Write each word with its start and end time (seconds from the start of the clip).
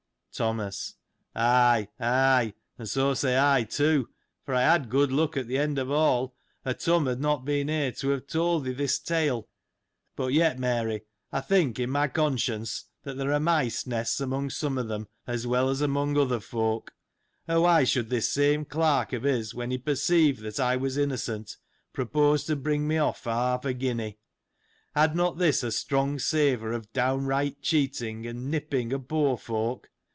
Thomas.— 0.33 0.95
Ay, 1.35 1.89
Ay, 1.99 2.53
and 2.77 2.87
so 2.87 3.13
say 3.13 3.37
I, 3.37 3.63
too; 3.63 4.07
for 4.45 4.55
I 4.55 4.61
had 4.61 4.89
good 4.89 5.11
luck 5.11 5.35
at 5.35 5.45
the 5.45 5.57
end 5.57 5.77
of 5.77 5.91
all, 5.91 6.37
or 6.65 6.73
Turn 6.73 7.05
had 7.05 7.19
not 7.19 7.43
been 7.43 7.67
here 7.67 7.91
to 7.91 8.09
have 8.11 8.27
told 8.27 8.63
thee 8.63 8.71
this 8.71 8.97
tale. 8.97 9.49
But, 10.15 10.27
yet, 10.31 10.57
Mary, 10.57 11.01
I 11.33 11.41
think, 11.41 11.79
in 11.79 11.89
my 11.89 12.07
conscience, 12.07 12.85
that 13.03 13.17
there 13.17 13.33
are 13.33 13.41
mice 13.41 13.85
nests,^ 13.85 14.21
among 14.21 14.51
some 14.51 14.77
of 14.77 14.87
them, 14.87 15.09
as 15.27 15.45
well 15.45 15.69
as 15.69 15.81
among 15.81 16.17
other 16.17 16.39
folk, 16.39 16.93
or 17.49 17.59
why 17.61 17.83
should 17.83 18.09
this 18.09 18.29
same 18.29 18.63
clerk 18.63 19.11
of 19.11 19.23
his, 19.23 19.53
when 19.53 19.69
he 19.69 19.77
perceived 19.77 20.39
that 20.43 20.61
I 20.61 20.77
was 20.77 20.95
innocent, 20.95 21.57
propose 21.91 22.45
to 22.45 22.55
bring 22.55 22.87
me 22.87 22.97
off 22.97 23.19
for 23.23 23.31
half 23.33 23.65
a 23.65 23.73
guinea? 23.73 24.17
Had 24.95 25.13
not 25.13 25.37
this 25.39 25.61
a 25.61 25.73
strong 25.73 26.19
savour 26.19 26.71
of 26.71 26.93
downright 26.93 27.27
right 27.55 27.61
cheating 27.61 28.25
and 28.25 28.49
nipping 28.49 28.93
o' 28.93 28.99
poor 28.99 29.37
folk 29.37 29.89